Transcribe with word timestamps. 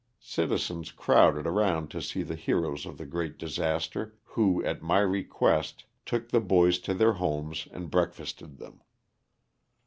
Citizens 0.19 0.91
crowded 0.91 1.45
around 1.45 1.91
to 1.91 2.01
see 2.01 2.23
the 2.23 2.33
heroes 2.33 2.87
of 2.87 2.97
the 2.97 3.05
great 3.05 3.37
disaster, 3.37 4.15
who, 4.23 4.65
at 4.65 4.81
my 4.81 4.97
request, 4.97 5.85
took 6.07 6.29
the 6.29 6.41
boys 6.41 6.79
to 6.79 6.95
their 6.95 7.13
homes 7.13 7.67
and 7.69 7.91
breakfasted 7.91 8.57
them. 8.57 8.81